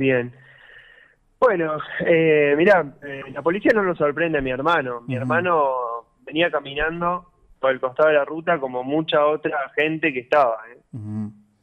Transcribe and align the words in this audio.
Bien. 0.00 0.32
Bueno, 1.38 1.76
eh, 2.06 2.54
mirá, 2.56 2.84
eh, 3.02 3.22
la 3.34 3.42
policía 3.42 3.72
no 3.74 3.82
nos 3.82 3.98
sorprende 3.98 4.38
a 4.38 4.40
mi 4.40 4.50
hermano. 4.50 5.02
Mi 5.06 5.14
hermano 5.14 5.72
venía 6.24 6.50
caminando 6.50 7.26
por 7.60 7.70
el 7.72 7.80
costado 7.80 8.08
de 8.08 8.14
la 8.14 8.24
ruta 8.24 8.58
como 8.58 8.82
mucha 8.82 9.26
otra 9.26 9.58
gente 9.76 10.10
que 10.12 10.20
estaba. 10.20 10.56
¿eh? 10.72 10.78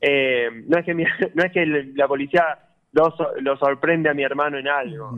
Eh, 0.01 0.49
no 0.67 0.77
es 0.77 0.85
que 0.85 0.93
mi- 0.93 1.03
no 1.33 1.43
es 1.43 1.51
que 1.51 1.65
la 1.95 2.07
policía 2.07 2.59
lo, 2.91 3.11
lo 3.41 3.57
sorprende 3.57 4.09
a 4.09 4.13
mi 4.13 4.21
hermano 4.21 4.59
en 4.59 4.67
algo. 4.67 5.11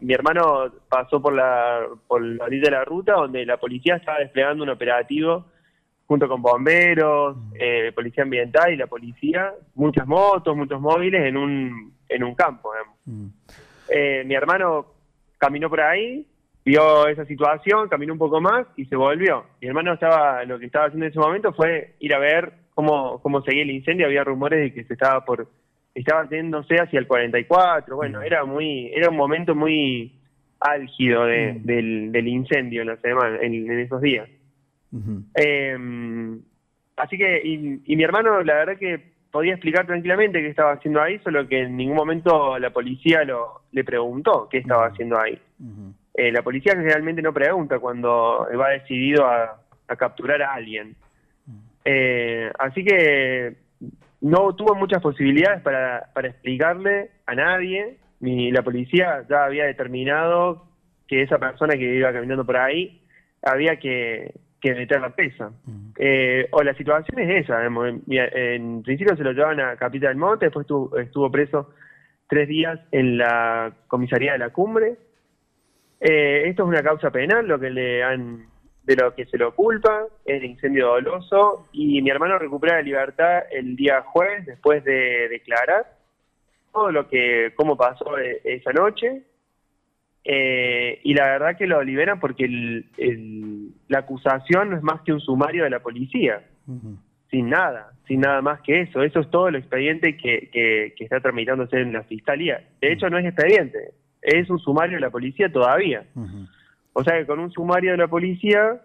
Mi 0.00 0.14
hermano 0.14 0.72
pasó 0.88 1.20
por 1.20 1.34
la 1.34 1.80
por 2.08 2.22
la 2.22 2.44
orilla 2.44 2.64
de 2.64 2.70
la 2.70 2.84
ruta 2.86 3.12
donde 3.12 3.44
la 3.44 3.58
policía 3.58 3.96
estaba 3.96 4.18
desplegando 4.20 4.64
un 4.64 4.70
operativo 4.70 5.44
junto 6.06 6.26
con 6.28 6.40
bomberos, 6.42 7.36
eh, 7.54 7.92
policía 7.94 8.24
ambiental 8.24 8.72
y 8.72 8.76
la 8.76 8.86
policía, 8.86 9.52
muchas 9.74 10.06
motos, 10.06 10.54
muchos 10.56 10.80
móviles 10.80 11.22
en 11.24 11.36
un 11.36 11.92
en 12.14 12.24
un 12.24 12.34
campo. 12.34 12.70
digamos. 12.72 13.32
Eh, 13.88 14.22
mi 14.26 14.34
hermano 14.34 14.86
caminó 15.38 15.68
por 15.68 15.80
ahí, 15.80 16.26
vio 16.64 17.06
esa 17.08 17.24
situación, 17.24 17.88
caminó 17.88 18.12
un 18.12 18.18
poco 18.18 18.40
más 18.40 18.66
y 18.76 18.84
se 18.86 18.96
volvió. 18.96 19.44
Mi 19.60 19.68
hermano 19.68 19.94
estaba, 19.94 20.44
lo 20.44 20.58
que 20.58 20.66
estaba 20.66 20.86
haciendo 20.86 21.06
en 21.06 21.10
ese 21.10 21.18
momento 21.20 21.52
fue 21.52 21.94
ir 21.98 22.14
a 22.14 22.18
ver 22.18 22.52
cómo, 22.74 23.20
cómo 23.20 23.42
seguía 23.42 23.62
el 23.62 23.70
incendio. 23.70 24.06
Había 24.06 24.24
rumores 24.24 24.60
de 24.60 24.72
que 24.72 24.84
se 24.84 24.92
estaba 24.94 25.24
por, 25.24 25.48
estaba 25.94 26.28
yéndose 26.28 26.76
hacia 26.76 26.98
el 26.98 27.06
44. 27.06 27.96
Bueno, 27.96 28.22
era 28.22 28.44
muy, 28.44 28.90
era 28.94 29.10
un 29.10 29.16
momento 29.16 29.54
muy 29.54 30.12
álgido 30.60 31.24
de- 31.26 31.58
del, 31.64 32.12
del 32.12 32.28
incendio 32.28 32.82
en 32.82 32.88
la 32.88 32.96
semana, 32.98 33.38
en, 33.42 33.52
en 33.68 33.80
esos 33.80 34.00
días. 34.00 34.28
Eh, 35.34 35.76
así 36.96 37.18
que, 37.18 37.40
y, 37.44 37.80
y 37.84 37.96
mi 37.96 38.04
hermano, 38.04 38.42
la 38.42 38.54
verdad 38.54 38.76
que 38.78 39.11
podía 39.32 39.54
explicar 39.54 39.86
tranquilamente 39.86 40.40
qué 40.40 40.48
estaba 40.48 40.72
haciendo 40.72 41.00
ahí, 41.00 41.18
solo 41.20 41.48
que 41.48 41.62
en 41.62 41.76
ningún 41.76 41.96
momento 41.96 42.58
la 42.58 42.70
policía 42.70 43.24
lo, 43.24 43.62
le 43.72 43.82
preguntó 43.82 44.46
qué 44.48 44.58
estaba 44.58 44.86
haciendo 44.86 45.18
ahí. 45.18 45.40
Eh, 46.14 46.30
la 46.30 46.42
policía 46.42 46.74
generalmente 46.74 47.22
no 47.22 47.32
pregunta 47.32 47.78
cuando 47.78 48.46
va 48.60 48.68
decidido 48.68 49.26
a, 49.26 49.58
a 49.88 49.96
capturar 49.96 50.42
a 50.42 50.52
alguien. 50.52 50.94
Eh, 51.84 52.52
así 52.58 52.84
que 52.84 53.56
no 54.20 54.54
tuvo 54.54 54.74
muchas 54.74 55.02
posibilidades 55.02 55.62
para, 55.62 56.10
para 56.14 56.28
explicarle 56.28 57.10
a 57.26 57.34
nadie. 57.34 57.96
Ni 58.20 58.52
la 58.52 58.62
policía 58.62 59.24
ya 59.28 59.46
había 59.46 59.64
determinado 59.64 60.66
que 61.08 61.22
esa 61.22 61.38
persona 61.38 61.74
que 61.74 61.96
iba 61.96 62.12
caminando 62.12 62.44
por 62.44 62.58
ahí 62.58 63.02
había 63.42 63.76
que, 63.76 64.34
que 64.62 64.74
meterla 64.74 65.10
presa. 65.10 65.50
Eh, 65.98 66.46
o 66.52 66.62
la 66.62 66.72
situación 66.74 67.18
es 67.18 67.44
esa. 67.44 67.66
En, 67.66 68.02
en 68.08 68.82
principio 68.84 69.16
se 69.16 69.24
lo 69.24 69.32
llevaban 69.32 69.60
a 69.60 69.76
Capita 69.76 70.06
del 70.08 70.16
Monte, 70.16 70.46
después 70.46 70.64
estuvo, 70.64 70.96
estuvo 70.96 71.30
preso 71.32 71.74
tres 72.28 72.48
días 72.48 72.78
en 72.92 73.18
la 73.18 73.72
comisaría 73.88 74.32
de 74.32 74.38
la 74.38 74.50
cumbre. 74.50 74.94
Eh, 76.00 76.44
esto 76.46 76.62
es 76.62 76.68
una 76.68 76.82
causa 76.82 77.10
penal, 77.10 77.46
lo 77.46 77.58
que 77.58 77.70
le 77.70 78.04
han, 78.04 78.46
de 78.84 78.96
lo 78.96 79.14
que 79.14 79.26
se 79.26 79.36
lo 79.36 79.52
culpa, 79.54 80.06
es 80.24 80.36
el 80.36 80.44
incendio 80.44 80.86
doloso, 80.86 81.68
y 81.72 82.00
mi 82.00 82.10
hermano 82.10 82.38
recupera 82.38 82.76
la 82.76 82.82
libertad 82.82 83.42
el 83.50 83.74
día 83.76 84.00
jueves 84.02 84.46
después 84.46 84.84
de 84.84 85.28
declarar 85.28 85.86
todo 86.72 86.90
lo 86.90 87.08
que, 87.08 87.52
cómo 87.56 87.76
pasó 87.76 88.16
e- 88.18 88.40
esa 88.44 88.72
noche, 88.72 89.22
eh, 90.24 91.00
y 91.02 91.14
la 91.14 91.26
verdad 91.26 91.56
que 91.56 91.66
lo 91.66 91.82
liberan 91.82 92.20
porque 92.20 92.44
el- 92.44 92.86
el- 92.96 93.51
la 93.92 94.00
acusación 94.00 94.70
no 94.70 94.76
es 94.76 94.82
más 94.82 95.02
que 95.02 95.12
un 95.12 95.20
sumario 95.20 95.64
de 95.64 95.70
la 95.70 95.80
policía, 95.80 96.42
sin 97.30 97.50
nada, 97.50 97.92
sin 98.08 98.20
nada 98.20 98.40
más 98.40 98.60
que 98.62 98.80
eso. 98.80 99.02
Eso 99.02 99.20
es 99.20 99.30
todo 99.30 99.48
el 99.48 99.56
expediente 99.56 100.16
que, 100.16 100.48
que, 100.50 100.94
que 100.96 101.04
está 101.04 101.20
tramitándose 101.20 101.78
en 101.78 101.92
la 101.92 102.02
fiscalía. 102.02 102.64
De 102.80 102.92
hecho, 102.92 103.10
no 103.10 103.18
es 103.18 103.26
expediente, 103.26 103.92
es 104.22 104.48
un 104.48 104.58
sumario 104.58 104.96
de 104.96 105.02
la 105.02 105.10
policía 105.10 105.52
todavía. 105.52 106.04
O 106.94 107.04
sea 107.04 107.18
que 107.18 107.26
con 107.26 107.38
un 107.38 107.50
sumario 107.50 107.92
de 107.92 107.98
la 107.98 108.08
policía 108.08 108.80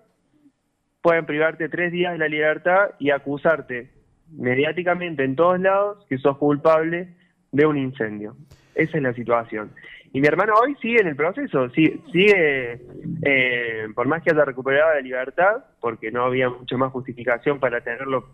pueden 1.01 1.25
privarte 1.25 1.69
tres 1.69 1.91
días 1.91 2.11
de 2.11 2.19
la 2.19 2.27
libertad 2.27 2.91
y 2.99 3.11
acusarte 3.11 3.89
mediáticamente 4.29 5.23
en 5.23 5.37
todos 5.37 5.59
lados 5.59 6.05
que 6.09 6.17
sos 6.17 6.37
culpable 6.37 7.15
de 7.53 7.65
un 7.65 7.77
incendio. 7.77 8.35
Esa 8.75 8.97
es 8.97 9.03
la 9.03 9.13
situación. 9.13 9.71
Y 10.17 10.19
mi 10.19 10.27
hermano 10.29 10.53
hoy 10.59 10.73
sigue 10.81 10.99
en 10.99 11.09
el 11.09 11.15
proceso, 11.15 11.69
sigue, 11.69 11.99
sigue 12.11 12.81
eh, 13.23 13.87
por 13.93 14.07
más 14.07 14.23
que 14.23 14.31
haya 14.31 14.45
recuperado 14.45 14.95
la 14.95 15.01
libertad, 15.01 15.65
porque 15.79 16.09
no 16.09 16.23
había 16.23 16.49
mucha 16.49 16.75
más 16.75 16.91
justificación 16.91 17.59
para 17.59 17.81
tenerlo 17.81 18.25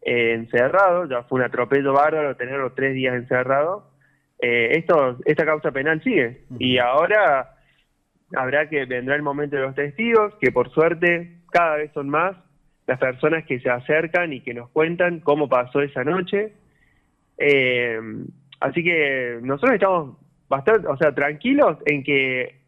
eh, 0.00 0.32
encerrado, 0.32 1.06
ya 1.06 1.24
fue 1.24 1.40
un 1.40 1.44
atropello 1.44 1.92
bárbaro 1.92 2.36
tenerlo 2.36 2.72
tres 2.72 2.94
días 2.94 3.14
encerrado, 3.16 3.90
eh, 4.40 4.78
esto, 4.78 5.18
esta 5.26 5.44
causa 5.44 5.72
penal 5.72 6.02
sigue. 6.02 6.44
Y 6.58 6.78
ahora 6.78 7.50
habrá 8.34 8.70
que 8.70 8.86
vendrá 8.86 9.14
el 9.14 9.20
momento 9.20 9.56
de 9.56 9.62
los 9.62 9.74
testigos, 9.74 10.34
que 10.40 10.50
por 10.52 10.70
suerte 10.70 11.36
cada 11.50 11.76
vez 11.76 11.92
son 11.92 12.08
más 12.08 12.34
las 12.86 12.98
personas 12.98 13.44
que 13.44 13.60
se 13.60 13.68
acercan 13.68 14.32
y 14.32 14.40
que 14.40 14.54
nos 14.54 14.70
cuentan 14.70 15.20
cómo 15.20 15.50
pasó 15.50 15.82
esa 15.82 16.02
noche. 16.02 16.54
Eh, 17.36 18.00
así 18.58 18.82
que 18.82 19.38
nosotros 19.42 19.74
estamos 19.74 20.25
bastante, 20.48 20.86
o 20.88 20.96
sea, 20.96 21.14
tranquilos 21.14 21.78
en 21.86 22.02
que 22.04 22.60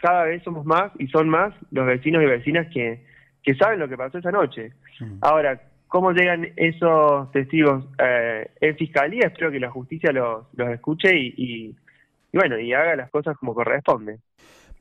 cada 0.00 0.24
vez 0.24 0.42
somos 0.42 0.64
más 0.64 0.92
y 0.98 1.06
son 1.08 1.28
más 1.28 1.54
los 1.70 1.86
vecinos 1.86 2.22
y 2.22 2.26
vecinas 2.26 2.66
que, 2.72 3.04
que 3.42 3.54
saben 3.54 3.78
lo 3.80 3.88
que 3.88 3.96
pasó 3.96 4.18
esa 4.18 4.30
noche. 4.30 4.72
Ahora, 5.20 5.60
¿cómo 5.88 6.12
llegan 6.12 6.48
esos 6.56 7.30
testigos 7.32 7.84
eh, 7.98 8.50
en 8.60 8.76
fiscalía? 8.76 9.26
Espero 9.28 9.50
que 9.50 9.60
la 9.60 9.70
justicia 9.70 10.12
los, 10.12 10.46
los 10.54 10.68
escuche 10.70 11.16
y, 11.16 11.34
y- 11.36 11.76
y 12.32 12.36
bueno, 12.36 12.58
y 12.58 12.72
haga 12.72 12.96
las 12.96 13.10
cosas 13.10 13.36
como 13.38 13.54
corresponde. 13.54 14.18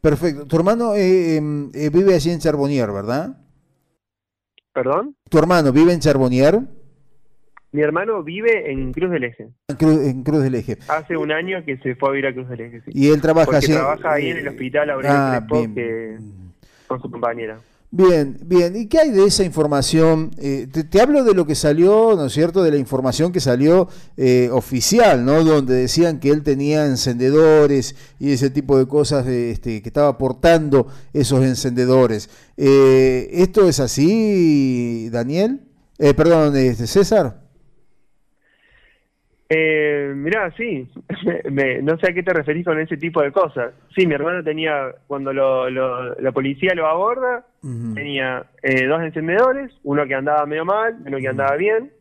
Perfecto. 0.02 0.48
Tu 0.48 0.56
hermano 0.56 0.96
eh, 0.96 1.38
em, 1.38 1.70
eh, 1.76 1.90
vive 1.94 2.16
allí 2.16 2.32
en 2.32 2.40
Charbonnier, 2.40 2.92
¿verdad? 2.92 3.38
¿Perdón? 4.74 5.16
Tu 5.30 5.38
hermano 5.38 5.72
vive 5.72 5.94
en 5.94 6.00
Charbonnier, 6.00 6.60
Mi 7.74 7.82
hermano 7.82 8.24
vive 8.24 8.72
en 8.72 8.94
Cruz 8.94 9.12
del 9.12 9.24
Eje. 9.26 9.48
en 9.68 9.76
Cruz, 9.76 10.00
en 10.06 10.24
Cruz 10.24 10.44
del 10.44 10.56
Eje. 10.56 10.78
Hace 10.88 11.18
un 11.18 11.32
año 11.32 11.66
que 11.66 11.78
se 11.80 11.96
fue 11.96 12.10
a 12.10 12.12
vivir 12.12 12.28
a 12.28 12.34
Cruz 12.34 12.48
del 12.48 12.62
Eje. 12.62 12.82
sí. 12.86 12.92
Y 12.94 13.10
él 13.10 13.20
trabaja 13.20 13.58
allí- 13.58 13.74
trabaja 13.74 14.14
ahí 14.14 14.30
en 14.30 14.38
el 14.38 14.48
hospital 14.48 14.90
Aurelio 14.92 15.18
Ah, 15.18 15.46
que- 15.74 16.18
con 16.88 17.02
su 17.02 17.10
compañera. 17.10 17.60
Bien, 17.90 18.38
bien. 18.46 18.76
¿Y 18.76 18.88
qué 18.88 19.00
hay 19.00 19.12
de 19.12 19.26
esa 19.26 19.44
información? 19.44 20.32
Eh, 20.40 20.68
te, 20.72 20.84
te 20.84 21.00
hablo 21.02 21.24
de 21.24 21.34
lo 21.36 21.46
que 21.46 21.54
salió, 21.56 22.16
¿no 22.16 22.26
es 22.26 22.34
cierto? 22.34 22.64
De 22.64 22.72
la 22.72 22.78
información 22.78 23.32
que 23.32 23.40
salió 23.40 23.88
eh, 24.18 24.50
oficial, 24.52 25.24
¿no? 25.26 25.44
Donde 25.44 25.76
decían 25.76 26.20
que 26.20 26.30
él 26.30 26.42
tenía 26.44 26.86
encendedores 26.86 27.96
y 28.20 28.32
ese 28.34 28.50
tipo 28.50 28.78
de 28.80 28.88
cosas, 28.88 29.26
de, 29.28 29.52
este, 29.52 29.82
que 29.84 29.90
estaba 29.90 30.10
aportando 30.10 30.88
esos 31.14 31.44
encendedores. 31.44 32.30
Eh, 32.58 33.30
¿Esto 33.32 33.68
es 33.68 33.80
así, 33.80 35.10
Daniel? 35.12 35.62
Eh, 36.00 36.14
perdón, 36.16 36.56
este, 36.58 36.86
César. 36.88 37.43
Eh, 39.56 40.12
mirá, 40.16 40.52
sí, 40.58 40.90
Me- 41.52 41.82
no 41.82 41.98
sé 42.00 42.10
a 42.10 42.14
qué 42.14 42.24
te 42.24 42.34
referís 42.34 42.66
con 42.66 42.80
ese 42.80 42.98
tipo 42.98 43.22
de 43.22 43.32
cosas. 43.32 43.74
Sí, 43.96 44.08
mi 44.08 44.16
hermano 44.16 44.44
tenía, 44.44 44.96
cuando 45.06 45.32
lo, 45.32 45.70
lo- 45.70 46.16
la 46.16 46.32
policía 46.32 46.74
lo 46.74 46.88
aborda, 46.88 47.46
tenía 47.94 48.46
eh, 48.64 48.86
dos 48.88 49.02
encendedores, 49.04 49.72
uno 49.84 50.06
que 50.08 50.16
andaba 50.16 50.46
medio 50.46 50.66
mal, 50.66 50.96
uno 51.06 51.18
que 51.18 51.28
andaba 51.28 51.56
bien, 51.56 51.92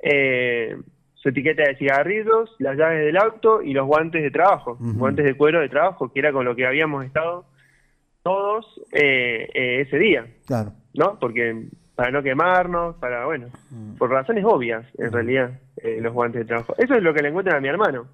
eh, 0.00 0.76
su 1.14 1.28
etiqueta 1.30 1.62
de 1.62 1.76
cigarrillos, 1.76 2.54
las 2.58 2.76
llaves 2.76 3.04
del 3.06 3.16
auto 3.16 3.62
y 3.62 3.72
los 3.72 3.86
guantes 3.86 4.22
de 4.22 4.30
trabajo, 4.30 4.76
guantes 4.80 5.24
de 5.24 5.34
cuero 5.34 5.60
de 5.60 5.68
trabajo, 5.68 6.12
que 6.12 6.18
era 6.20 6.32
con 6.32 6.44
lo 6.44 6.54
que 6.56 6.66
habíamos 6.66 7.04
estado 7.06 7.46
todos 8.22 8.66
eh, 8.92 9.48
eh, 9.54 9.80
ese 9.86 9.98
día, 9.98 10.26
Claro. 10.46 10.72
¿no? 10.94 11.18
Porque 11.18 11.64
para 12.02 12.10
no 12.10 12.20
quemarnos, 12.20 12.96
para, 12.96 13.26
bueno, 13.26 13.46
por 13.96 14.10
razones 14.10 14.44
obvias, 14.44 14.84
en 14.98 15.12
realidad, 15.12 15.52
eh, 15.76 15.98
los 16.00 16.12
guantes 16.12 16.40
de 16.40 16.46
trabajo. 16.46 16.74
Eso 16.76 16.94
es 16.94 17.00
lo 17.04 17.14
que 17.14 17.22
le 17.22 17.28
encuentran 17.28 17.58
a 17.58 17.60
mi 17.60 17.68
hermano. 17.68 18.08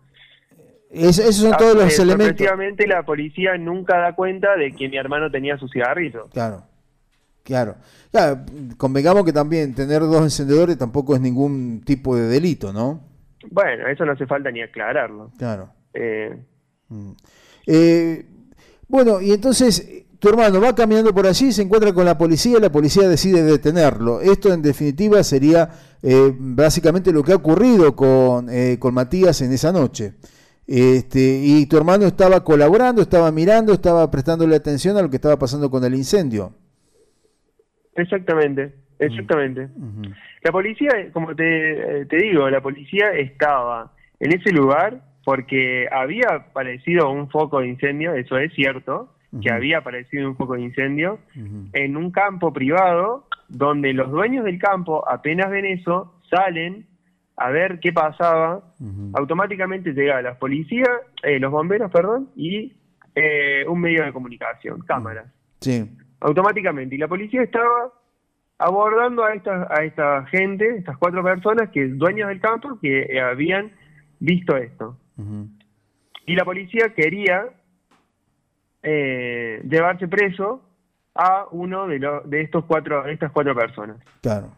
Es- 0.90 1.19
esos 1.19 1.37
son 1.37 1.56
todos 1.56 1.75
los 1.75 1.99
elementos. 1.99 2.26
sorpresivamente, 2.37 2.87
la 2.87 3.02
policía 3.02 3.56
nunca 3.56 3.96
da 3.96 4.14
cuenta 4.14 4.56
de 4.56 4.73
que 4.73 4.90
mi 4.90 4.99
hermano 4.99 5.31
tenía 5.31 5.56
sus 5.56 5.70
cigarrillos. 5.73 6.29
Claro, 6.35 6.64
claro. 7.43 7.76
Claro, 8.11 8.40
convengamos 8.76 9.25
que 9.25 9.32
también 9.32 9.75
tener 9.75 10.00
dos 10.00 10.20
encendedores 10.20 10.76
tampoco 10.76 11.14
es 11.14 11.23
ningún 11.23 11.81
tipo 11.82 12.14
de 12.14 12.29
delito, 12.29 12.75
¿no? 12.75 13.00
Bueno, 13.50 13.87
eso 13.88 14.05
no 14.05 14.12
hace 14.12 14.26
falta 14.26 14.50
ni 14.50 14.61
aclararlo. 14.61 15.31
Claro. 15.38 15.70
Eh, 15.94 16.37
Eh, 17.67 18.26
bueno, 18.87 19.20
y 19.23 19.32
entonces 19.32 20.05
tu 20.19 20.29
hermano 20.29 20.61
va 20.61 20.75
caminando 20.75 21.15
por 21.15 21.26
allí, 21.26 21.53
se 21.53 21.62
encuentra 21.62 21.93
con 21.93 22.05
la 22.05 22.19
policía 22.19 22.59
y 22.59 22.61
la 22.61 22.73
policía 22.73 23.09
decide 23.09 23.43
detenerlo. 23.43 24.20
Esto 24.20 24.53
en 24.53 24.62
definitiva 24.62 25.23
sería 25.23 25.69
eh, 26.03 26.32
básicamente 26.37 27.12
lo 27.12 27.23
que 27.23 27.32
ha 27.32 27.37
ocurrido 27.37 27.94
con, 27.94 28.49
eh, 28.50 28.79
con 28.79 28.94
Matías 28.94 29.41
en 29.43 29.53
esa 29.53 29.73
noche. 29.73 30.15
Este, 30.67 31.41
y 31.43 31.67
tu 31.67 31.79
hermano 31.79 32.05
estaba 32.06 32.44
colaborando, 32.44 33.00
estaba 33.00 33.32
mirando, 33.32 33.73
estaba 33.73 34.11
prestándole 34.11 34.56
atención 34.56 34.97
a 34.97 35.03
lo 35.03 35.09
que 35.09 35.17
estaba 35.17 35.38
pasando 35.38 35.70
con 35.70 35.82
el 35.85 35.94
incendio. 35.94 36.53
exactamente, 37.94 38.75
exactamente. 38.99 39.69
La 40.43 40.53
policía, 40.53 41.11
como 41.12 41.35
te, 41.35 42.00
eh, 42.00 42.06
te 42.06 42.17
digo, 42.17 42.50
la 42.50 42.61
policía 42.61 43.11
estaba 43.12 43.93
en 44.20 44.32
ese 44.32 44.50
lugar 44.50 45.03
porque 45.25 45.87
había 45.91 46.26
aparecido 46.29 47.11
un 47.11 47.31
foco 47.31 47.61
de 47.61 47.69
incendio, 47.69 48.15
eso 48.15 48.37
es 48.37 48.53
cierto, 48.55 49.15
que 49.42 49.50
había 49.50 49.78
aparecido 49.78 50.28
un 50.28 50.36
foco 50.36 50.54
de 50.54 50.62
incendio 50.62 51.19
en 51.72 51.96
un 51.96 52.10
campo 52.10 52.52
privado 52.52 53.26
donde 53.48 53.92
los 53.92 54.10
dueños 54.10 54.44
del 54.44 54.58
campo 54.58 55.08
apenas 55.08 55.50
ven 55.50 55.64
eso, 55.64 56.14
salen 56.30 56.86
a 57.36 57.50
ver 57.50 57.78
qué 57.80 57.92
pasaba, 57.92 58.62
automáticamente 59.14 59.92
llega 59.92 60.20
la 60.22 60.38
policía, 60.38 60.86
eh, 61.22 61.38
los 61.38 61.52
bomberos, 61.52 61.90
perdón, 61.90 62.30
y 62.34 62.75
eh, 63.14 63.64
un 63.69 63.80
medio 63.80 64.04
de 64.04 64.12
comunicación, 64.12 64.80
cámaras. 64.80 65.26
Sí. 65.60 65.88
Automáticamente. 66.20 66.96
Y 66.96 66.98
la 66.98 67.06
policía 67.06 67.42
estaba 67.42 67.92
abordando 68.58 69.24
a 69.24 69.34
esta, 69.34 69.69
a 69.70 69.84
esta 69.84 70.26
gente, 70.26 70.78
estas 70.78 70.98
cuatro 70.98 71.22
personas, 71.22 71.70
que 71.70 71.86
dueños 71.86 72.28
del 72.28 72.40
campo, 72.40 72.78
que 72.81 73.20
habían 73.20 73.70
visto 74.19 74.56
esto. 74.56 74.98
Y 76.26 76.34
la 76.34 76.44
policía 76.44 76.92
quería 76.94 77.46
eh, 78.82 79.62
llevarse 79.69 80.08
preso 80.08 80.62
a 81.14 81.46
uno 81.50 81.86
de, 81.86 81.98
de 82.25 82.40
estos 82.42 82.64
cuatro, 82.64 83.02
de 83.02 83.12
estas 83.12 83.32
cuatro 83.32 83.54
personas. 83.54 83.96
Claro 84.20 84.52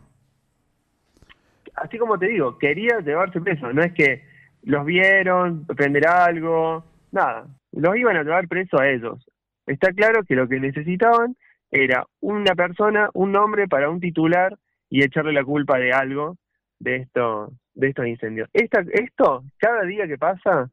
así 1.80 1.98
como 1.98 2.18
te 2.18 2.26
digo, 2.26 2.58
quería 2.58 3.00
llevarse 3.00 3.40
preso, 3.40 3.72
no 3.72 3.82
es 3.82 3.92
que 3.92 4.22
los 4.62 4.84
vieron, 4.84 5.66
prender 5.66 6.06
algo, 6.06 6.84
nada, 7.10 7.46
los 7.72 7.96
iban 7.96 8.16
a 8.16 8.22
llevar 8.22 8.46
preso 8.48 8.78
a 8.78 8.88
ellos. 8.88 9.24
Está 9.66 9.92
claro 9.92 10.24
que 10.24 10.34
lo 10.34 10.48
que 10.48 10.60
necesitaban 10.60 11.36
era 11.70 12.06
una 12.20 12.54
persona, 12.54 13.08
un 13.14 13.32
nombre 13.32 13.68
para 13.68 13.88
un 13.88 14.00
titular 14.00 14.56
y 14.88 15.04
echarle 15.04 15.32
la 15.32 15.44
culpa 15.44 15.78
de 15.78 15.92
algo 15.92 16.36
de 16.78 16.96
esto, 16.96 17.52
de 17.74 17.88
estos 17.88 18.06
incendios. 18.06 18.48
Esta, 18.52 18.84
esto, 18.92 19.44
cada 19.58 19.82
día 19.84 20.06
que 20.06 20.18
pasa, 20.18 20.70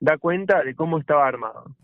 da 0.00 0.18
cuenta 0.18 0.62
de 0.62 0.74
cómo 0.74 0.98
estaba 0.98 1.26
armado. 1.26 1.76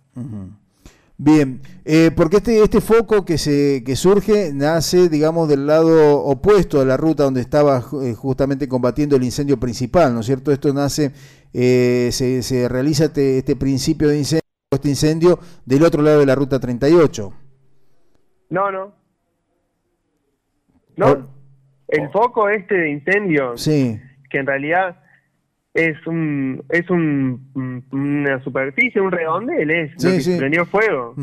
Bien, 1.19 1.63
eh, 1.87 2.11
porque 2.15 2.37
este, 2.37 2.63
este 2.63 2.83
foco 2.83 3.25
que, 3.25 3.39
se, 3.39 3.83
que 3.85 3.97
surge 3.97 4.53
nace, 4.53 5.09
digamos, 5.09 5.49
del 5.49 5.67
lado 5.67 6.19
opuesto 6.19 6.79
de 6.79 6.85
la 6.85 6.99
ruta 6.99 7.23
donde 7.23 7.41
estaba 7.41 7.83
eh, 8.03 8.13
justamente 8.13 8.69
combatiendo 8.69 9.17
el 9.17 9.23
incendio 9.23 9.59
principal, 9.59 10.13
¿no 10.13 10.21
es 10.21 10.27
cierto? 10.27 10.53
Esto 10.53 10.75
nace, 10.75 11.13
eh, 11.55 12.11
se, 12.13 12.43
se, 12.43 12.69
realiza 12.69 13.07
este, 13.07 13.39
este, 13.39 13.57
principio 13.57 14.09
de 14.09 14.19
incendio, 14.19 14.45
este 14.71 14.91
incendio 14.91 15.39
del 15.65 15.85
otro 15.85 16.03
lado 16.03 16.21
de 16.21 16.27
la 16.27 16.35
ruta 16.35 16.61
38. 16.61 17.33
No, 18.51 18.71
no. 18.71 18.95
No, 20.97 21.29
el 21.89 22.11
foco 22.11 22.49
este 22.49 22.75
de 22.75 22.91
incendio, 22.91 23.57
sí. 23.57 24.01
que 24.31 24.39
en 24.39 24.47
realidad 24.47 25.03
es 25.77 26.07
un 26.07 26.65
es 26.71 26.89
un, 26.89 27.85
una 27.93 28.43
superficie, 28.43 29.01
un 29.01 29.13
redondel, 29.13 29.71
es 29.71 30.03
lo 30.03 30.11
que 30.11 30.39
prendió 30.39 30.65
fuego, 30.65 31.15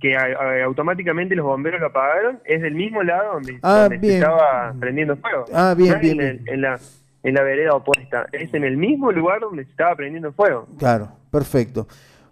que 0.00 0.16
automáticamente 0.62 1.34
los 1.34 1.46
bomberos 1.46 1.80
lo 1.80 1.86
apagaron, 1.86 2.38
es 2.44 2.60
del 2.60 2.74
mismo 2.74 3.02
lado 3.02 3.34
donde, 3.34 3.58
ah, 3.62 3.88
se 3.88 4.14
estaba 4.14 4.74
prendiendo 4.78 5.16
fuego. 5.16 5.46
Ah, 5.52 5.74
bien, 5.76 5.98
bien, 6.00 6.42
en, 6.46 6.60
la, 6.60 6.78
en 7.22 7.34
la 7.34 7.42
vereda 7.42 7.74
opuesta, 7.74 8.26
es 8.32 8.52
en 8.52 8.64
el 8.64 8.76
mismo 8.76 9.10
lugar 9.10 9.40
donde 9.40 9.64
se 9.64 9.70
estaba 9.70 9.96
prendiendo 9.96 10.32
fuego. 10.32 10.68
Claro, 10.78 11.08
perfecto. 11.30 11.88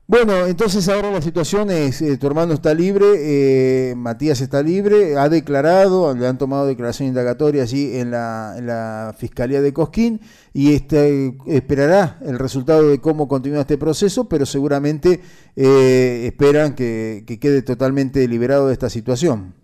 Bueno, 0.09 0.47
entonces 0.47 0.89
ahora 0.89 1.13
la 1.13 1.23
situación 1.23 1.71
es, 1.71 2.03
eh, 2.03 2.19
tu 2.19 2.27
hermano 2.27 2.55
está 2.55 2.75
libre, 2.75 3.07
eh, 3.19 3.95
Matías 3.97 4.41
está 4.41 4.61
libre, 4.61 5.17
ha 5.17 5.29
declarado, 5.29 6.13
le 6.15 6.27
han 6.27 6.39
tomado 6.39 6.67
declaración 6.67 7.09
indagatoria 7.09 7.63
allí 7.63 7.97
en 7.97 8.11
la, 8.11 8.55
en 8.59 8.67
la 8.67 9.15
Fiscalía 9.17 9.63
de 9.63 9.73
Cosquín 9.73 10.21
y 10.53 10.75
este, 10.75 11.35
esperará 11.47 12.19
el 12.27 12.39
resultado 12.39 12.91
de 12.91 13.01
cómo 13.01 13.29
continúa 13.29 13.61
este 13.61 13.79
proceso, 13.79 14.29
pero 14.29 14.45
seguramente 14.45 15.21
eh, 15.55 16.27
esperan 16.27 16.75
que, 16.75 17.25
quede 17.41 17.63
totalmente 17.63 18.27
liberado 18.27 18.67
de 18.67 18.73
esta 18.73 18.91
situación. 18.91 19.55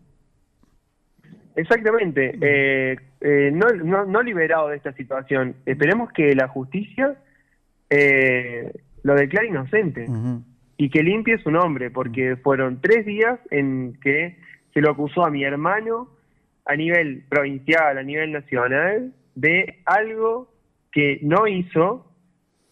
Exactamente, 1.57 2.39
no, 3.53 4.07
no, 4.07 4.23
liberado 4.23 4.69
de 4.69 4.77
esta 4.77 4.93
situación. 4.93 5.57
Esperemos 5.67 6.13
que 6.13 6.37
la 6.37 6.47
justicia 6.47 7.17
lo 9.03 9.15
declara 9.15 9.47
inocente 9.47 10.07
y 10.77 10.91
que 10.91 11.03
limpie 11.03 11.39
su 11.39 11.51
nombre, 11.51 11.91
porque 11.91 12.37
fueron 12.37 12.81
tres 12.81 13.05
días 13.05 13.41
en 13.51 13.99
que 14.01 14.39
se 14.73 14.81
lo 14.81 14.91
acusó 14.91 15.25
a 15.25 15.31
mi 15.31 15.45
hermano 15.45 16.09
a 16.65 16.77
nivel 16.77 17.25
provincial, 17.29 17.99
a 17.99 18.03
nivel 18.03 18.33
nacional, 18.33 19.13
de 19.35 19.79
algo 19.87 20.53
que 20.93 21.19
no 21.23 21.47
hizo 21.47 22.13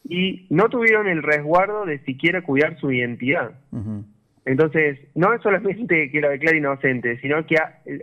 y 0.05 0.47
no 0.51 0.69
tuvieron 0.69 1.09
el 1.09 1.23
resguardo 1.23 1.85
de 1.85 1.99
siquiera 2.01 2.43
cuidar 2.43 2.79
su 2.79 2.93
identidad. 2.93 3.59
Entonces, 4.45 5.01
no 5.15 5.33
es 5.33 5.43
solamente 5.43 6.11
que 6.11 6.21
lo 6.21 6.29
declare 6.29 6.59
inocente, 6.59 7.19
sino 7.21 7.45
que 7.47 7.57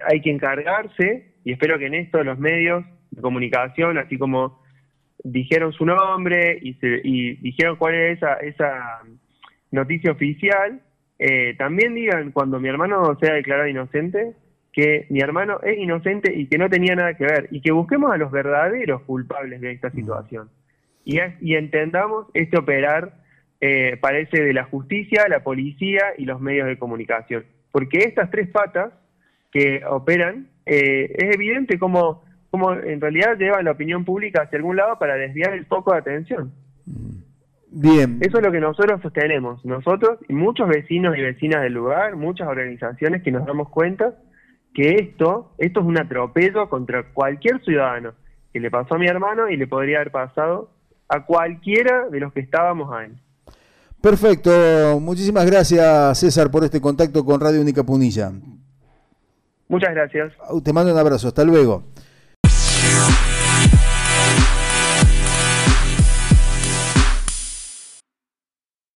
hay 0.05 0.21
que 0.21 0.31
encargarse, 0.31 1.33
y 1.45 1.53
espero 1.53 1.79
que 1.79 1.85
en 1.85 1.93
esto 1.93 2.23
los 2.23 2.37
medios 2.39 2.83
de 3.11 3.21
comunicación, 3.21 3.97
así 3.97 4.17
como 4.17 4.62
dijeron 5.23 5.71
su 5.73 5.85
nombre 5.85 6.59
y, 6.61 6.73
se, 6.75 7.01
y 7.03 7.35
dijeron 7.37 7.77
cuál 7.77 7.95
es 7.95 8.17
esa, 8.17 8.33
esa 8.35 9.01
noticia 9.71 10.11
oficial, 10.11 10.81
eh, 11.17 11.55
también 11.57 11.95
digan 11.95 12.31
cuando 12.31 12.59
mi 12.59 12.69
hermano 12.69 13.17
sea 13.19 13.33
declarado 13.33 13.67
inocente 13.67 14.33
que 14.73 15.05
mi 15.09 15.19
hermano 15.19 15.59
es 15.61 15.77
inocente 15.77 16.33
y 16.35 16.47
que 16.47 16.57
no 16.57 16.67
tenía 16.67 16.95
nada 16.95 17.13
que 17.13 17.25
ver 17.25 17.47
y 17.51 17.61
que 17.61 17.71
busquemos 17.71 18.11
a 18.11 18.17
los 18.17 18.31
verdaderos 18.31 19.03
culpables 19.03 19.61
de 19.61 19.71
esta 19.71 19.91
situación. 19.91 20.49
Y, 21.05 21.19
y 21.41 21.55
entendamos 21.55 22.27
este 22.33 22.57
operar 22.57 23.13
eh, 23.61 23.97
parece 24.01 24.43
de 24.43 24.51
la 24.51 24.65
justicia, 24.65 25.27
la 25.29 25.43
policía 25.43 26.01
y 26.17 26.25
los 26.25 26.41
medios 26.41 26.67
de 26.67 26.77
comunicación. 26.77 27.45
Porque 27.71 27.99
estas 27.99 28.29
tres 28.31 28.49
patas 28.49 28.91
que 29.51 29.83
operan 29.85 30.47
eh, 30.65 31.13
es 31.17 31.35
evidente 31.35 31.77
como 31.77 32.23
como 32.53 32.71
en 32.71 33.01
realidad 33.01 33.35
llevan 33.35 33.65
la 33.65 33.71
opinión 33.71 34.05
pública 34.05 34.43
hacia 34.43 34.57
algún 34.57 34.75
lado 34.75 34.99
para 34.99 35.15
desviar 35.15 35.53
el 35.55 35.65
foco 35.65 35.91
de 35.91 35.97
atención. 35.97 36.51
Bien. 37.71 38.19
Eso 38.21 38.37
es 38.37 38.43
lo 38.43 38.51
que 38.51 38.59
nosotros 38.59 39.01
sostenemos, 39.01 39.65
nosotros 39.65 40.19
y 40.29 40.33
muchos 40.33 40.69
vecinos 40.69 41.17
y 41.17 41.21
vecinas 41.21 41.63
del 41.63 41.73
lugar, 41.73 42.15
muchas 42.15 42.47
organizaciones 42.47 43.23
que 43.23 43.31
nos 43.31 43.47
damos 43.47 43.69
cuenta 43.69 44.13
que 44.71 44.97
esto, 44.97 45.55
esto 45.57 45.79
es 45.79 45.85
un 45.87 45.97
atropello 45.97 46.69
contra 46.69 47.11
cualquier 47.11 47.59
ciudadano 47.63 48.13
que 48.53 48.59
le 48.59 48.69
pasó 48.69 48.93
a 48.93 48.99
mi 48.99 49.07
hermano 49.07 49.49
y 49.49 49.57
le 49.57 49.65
podría 49.65 49.97
haber 49.97 50.11
pasado 50.11 50.69
a 51.07 51.25
cualquiera 51.25 52.07
de 52.09 52.19
los 52.19 52.33
que 52.33 52.41
estábamos 52.41 52.93
ahí. 52.93 53.09
Perfecto, 53.99 54.99
muchísimas 54.99 55.47
gracias 55.47 56.19
César 56.19 56.51
por 56.51 56.63
este 56.63 56.79
contacto 56.79 57.25
con 57.25 57.41
Radio 57.41 57.61
Única 57.61 57.83
Punilla. 57.83 58.31
Muchas 59.67 59.89
gracias. 59.95 60.33
Te 60.63 60.71
mando 60.71 60.93
un 60.93 60.99
abrazo, 60.99 61.29
hasta 61.29 61.43
luego. 61.43 61.81